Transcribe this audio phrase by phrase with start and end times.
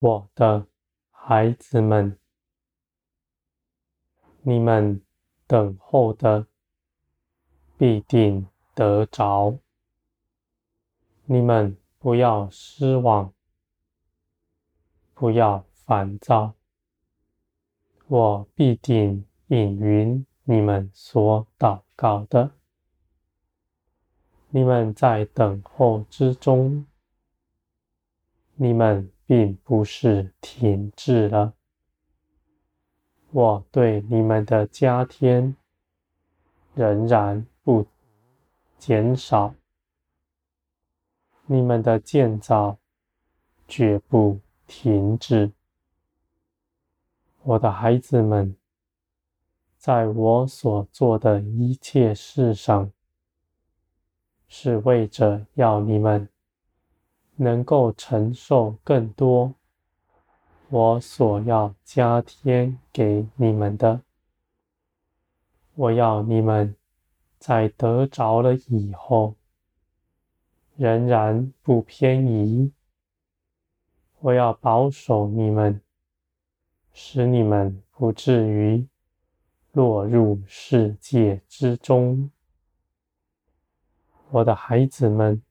[0.00, 0.66] 我的
[1.10, 2.18] 孩子们，
[4.40, 5.02] 你们
[5.46, 6.46] 等候的
[7.76, 9.58] 必定得着，
[11.26, 13.34] 你们不要失望，
[15.12, 16.54] 不要烦躁，
[18.06, 22.52] 我必定应允你们所祷告的。
[24.48, 26.86] 你们在等候之中，
[28.54, 31.54] 你们并不是停滞了。
[33.30, 35.54] 我对你们的加添
[36.74, 37.86] 仍然不
[38.76, 39.54] 减少，
[41.46, 42.76] 你们的建造
[43.68, 45.52] 绝不停止。
[47.44, 48.56] 我的孩子们，
[49.76, 52.90] 在我所做的一切事上，
[54.48, 56.28] 是为着要你们
[57.40, 59.54] 能够承受更多
[60.68, 64.02] 我所要加添给你们的。
[65.74, 66.76] 我要你们
[67.38, 69.34] 在得着了以后，
[70.76, 72.72] 仍然不偏移。
[74.18, 75.80] 我要保守你们，
[76.92, 78.86] 使你们不至于
[79.72, 82.30] 落入世界之中。
[84.28, 85.42] 我的孩子们，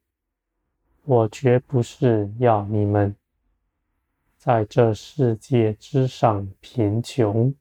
[1.04, 3.16] 我绝不是要你们
[4.36, 7.54] 在这世界之上贫穷，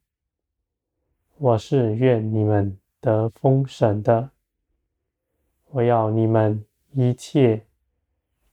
[1.37, 4.31] 我是愿你们得丰盛的。
[5.71, 7.65] 我要你们一切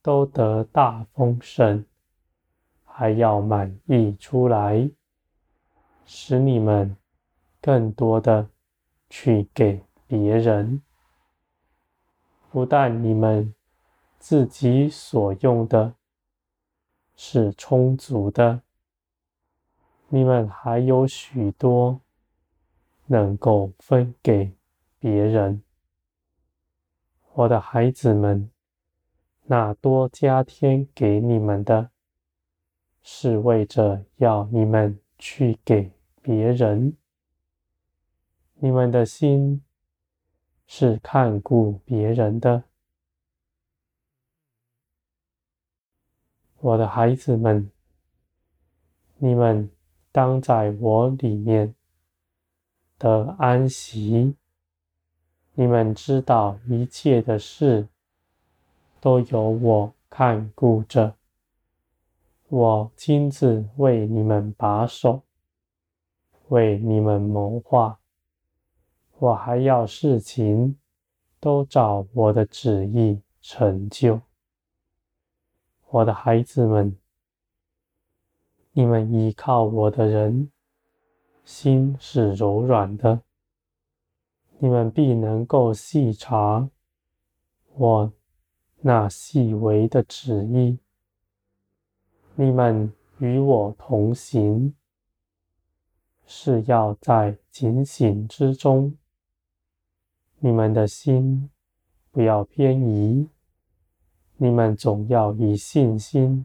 [0.02, 1.84] 都得大丰盛，
[2.84, 4.88] 还要满溢出来，
[6.04, 6.96] 使你们
[7.60, 8.48] 更多的
[9.10, 10.80] 去给别人。
[12.50, 13.52] 不但你们
[14.28, 15.94] 自己所用的
[17.14, 18.60] 是充足的，
[20.08, 22.00] 你们还有许多
[23.06, 24.50] 能够分给
[24.98, 25.62] 别人。
[27.34, 28.50] 我的孩子们，
[29.44, 31.92] 那多加添给你们的，
[33.04, 36.96] 是为着要你们去给别人。
[38.54, 39.62] 你们的心。
[40.66, 42.64] 是看顾别人的，
[46.60, 47.70] 我的孩子们，
[49.18, 49.70] 你们
[50.10, 51.74] 当在我里面
[52.98, 54.34] 的安息。
[55.58, 57.88] 你们知道一切的事
[59.00, 61.14] 都由我看顾着，
[62.48, 65.22] 我亲自为你们把守，
[66.48, 67.98] 为你们谋划。
[69.18, 70.76] 我还要事情
[71.40, 74.20] 都照我的旨意成就。
[75.96, 76.94] 我的孩子们，
[78.72, 80.52] 你们依靠我的人，
[81.42, 83.22] 心是柔软的，
[84.58, 86.68] 你们必能够细察
[87.76, 88.12] 我
[88.82, 90.78] 那细微的旨意。
[92.34, 94.74] 你们与我同行，
[96.26, 98.94] 是要在警醒之中。
[100.40, 101.48] 你们的心
[102.10, 103.30] 不要偏移，
[104.38, 106.44] 你们总要以信心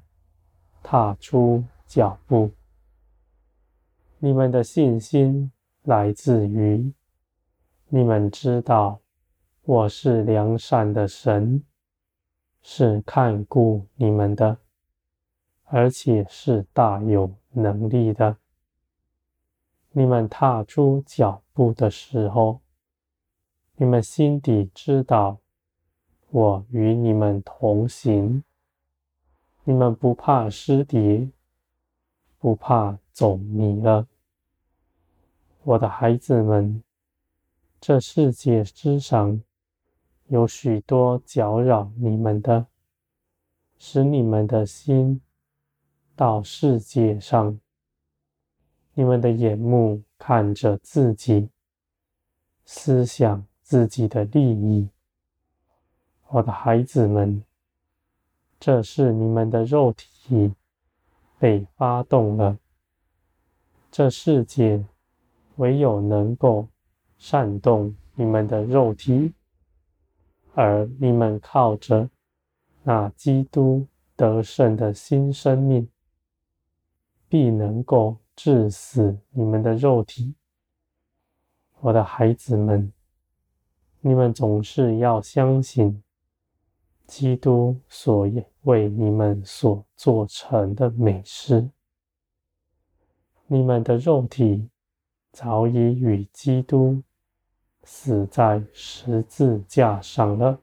[0.81, 2.51] 踏出脚步。
[4.19, 5.51] 你们的信心
[5.83, 6.93] 来自于
[7.89, 9.01] 你们知道
[9.63, 11.63] 我是良善的神，
[12.61, 14.57] 是看顾你们的，
[15.65, 18.37] 而且是大有能力的。
[19.91, 22.61] 你们踏出脚步的时候，
[23.75, 25.39] 你们心底知道，
[26.31, 28.43] 我与你们同行。
[29.63, 31.29] 你们不怕失跌，
[32.39, 34.07] 不怕走迷了。
[35.63, 36.81] 我的孩子们，
[37.79, 39.41] 这世界之上
[40.27, 42.65] 有许多搅扰你们的，
[43.77, 45.21] 使你们的心
[46.15, 47.59] 到世界上，
[48.93, 51.49] 你们的眼目看着自己，
[52.65, 53.45] 思想。
[53.63, 54.89] 自己的利益，
[56.33, 57.43] 我的孩子们，
[58.57, 60.53] 这是你们的肉体
[61.37, 62.57] 被发动了。
[63.91, 64.85] 这世界
[65.57, 66.65] 唯有能够
[67.17, 69.33] 煽动你们的肉体，
[70.53, 72.09] 而你们靠着
[72.83, 73.85] 那基督
[74.15, 75.89] 得胜的新生命，
[77.27, 80.33] 必能够致死你们的肉体，
[81.81, 82.89] 我的孩子们。
[83.99, 86.01] 你们总是要相信，
[87.11, 88.25] 基督所
[88.61, 91.69] 为你们所做成的美事，
[93.47, 94.69] 你们的肉体
[95.33, 97.03] 早已与基督
[97.83, 100.61] 死在十字架上了，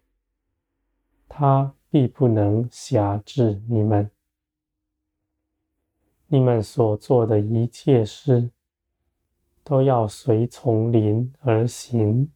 [1.28, 4.10] 他必不能辖制你们。
[6.28, 8.50] 你们所做的一切事，
[9.62, 12.32] 都要随从灵而行。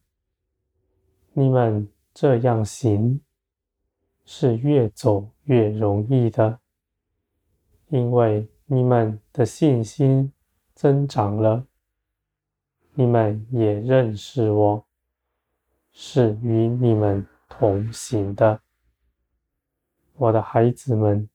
[1.32, 3.18] 你们这样行，
[4.24, 6.60] 是越走越容易的，
[7.88, 10.32] 因为你们的信心
[10.74, 11.66] 增长了。
[12.94, 14.84] 你们也认识我，
[15.92, 18.60] 是与你们同行的，
[20.14, 21.28] 我的孩子们。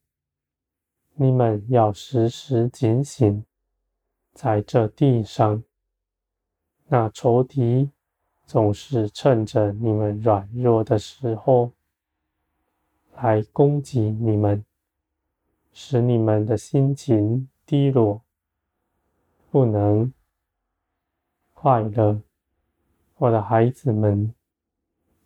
[1.15, 3.43] 你们要时时警醒，
[4.33, 5.63] 在这地上，
[6.85, 7.89] 那仇敌
[8.45, 11.71] 总是趁着你们软弱的时候
[13.19, 14.63] 来攻击你们，
[15.73, 18.21] 使你们的心情低落，
[19.49, 20.13] 不能
[21.55, 22.21] 快乐。
[23.15, 24.35] 我的孩子们，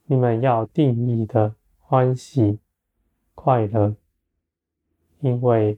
[0.05, 2.59] 你们要定义的欢喜
[3.35, 3.93] 快乐。
[5.19, 5.77] 因为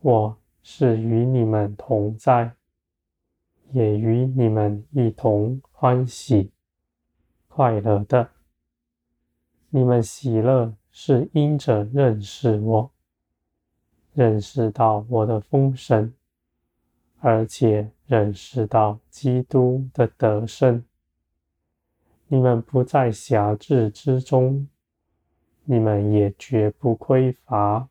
[0.00, 2.56] 我是与你们同在，
[3.70, 6.50] 也与你们一同欢喜
[7.46, 8.30] 快乐的。
[9.70, 12.90] 你们喜乐是因着认识我，
[14.14, 16.10] 认识到我的丰盛，
[17.20, 20.82] 而且认识到基督的得胜。
[22.28, 24.66] 你们不在辖制之中，
[25.64, 27.90] 你们也绝不匮乏。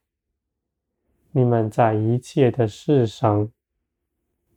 [1.32, 3.52] 你们在一切的事上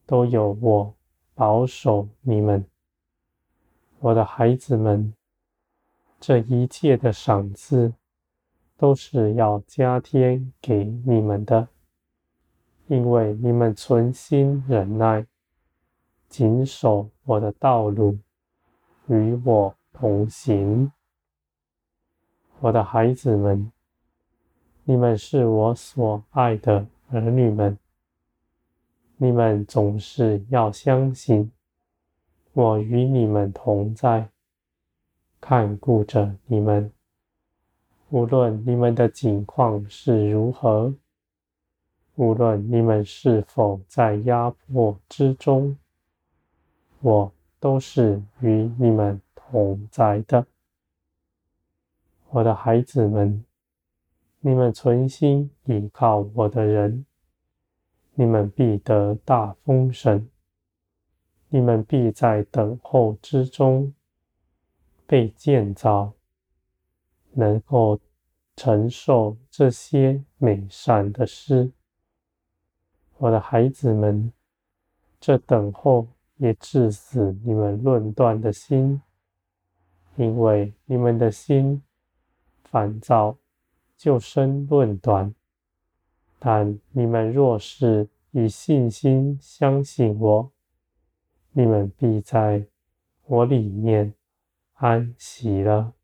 [0.07, 0.95] 都有我
[1.35, 2.65] 保守你们，
[3.99, 5.13] 我的孩子们。
[6.19, 7.93] 这一切的赏赐
[8.79, 11.67] 都是要加添给你们的，
[12.87, 15.27] 因为你们存心忍耐，
[16.29, 18.17] 谨守我的道路，
[19.09, 20.93] 与我同行，
[22.61, 23.73] 我的孩子们。
[24.85, 27.77] 你们是我所爱的儿女们，
[29.17, 31.51] 你们总是要相信，
[32.53, 34.31] 我与你们同在，
[35.41, 36.93] 看顾着你们。
[38.11, 40.95] 无论你们的境况是如何，
[42.15, 45.77] 无论你们是否在压迫之中，
[47.01, 50.47] 我都是与你们同在的，
[52.31, 53.45] 我的孩子们。
[54.41, 57.05] 你们存心倚靠我的人，
[58.15, 60.21] 你们必得大丰盛；
[61.49, 63.93] 你们必在等候之中
[65.07, 66.13] 被建造，
[67.33, 67.99] 能够
[68.57, 71.71] 承受这些美善的事。
[73.17, 74.33] 我的孩子们，
[75.21, 76.07] 这等候
[76.37, 79.01] 也致死你们论断的心，
[80.17, 81.83] 因为你们的心
[82.65, 83.37] 烦躁。
[84.01, 85.35] 就生论断，
[86.39, 90.53] 但你们若是以信心相信我，
[91.51, 92.65] 你们必在
[93.27, 94.15] 我里面
[94.75, 95.95] 安息了。